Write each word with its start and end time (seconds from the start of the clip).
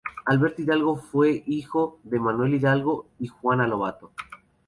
Alberto 0.25 0.63
Hidalgo 0.63 0.95
fue 0.95 1.43
hijo 1.45 1.99
de 2.01 2.19
Manuel 2.19 2.55
Hidalgo 2.55 3.05
y 3.19 3.27
Juana 3.27 3.67
Lobato. 3.67 4.13